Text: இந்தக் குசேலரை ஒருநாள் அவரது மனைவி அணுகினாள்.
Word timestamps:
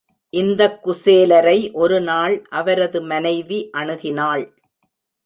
இந்தக் 0.29 0.87
குசேலரை 0.87 1.71
ஒருநாள் 1.73 2.45
அவரது 2.49 3.01
மனைவி 3.01 3.69
அணுகினாள். 3.77 4.43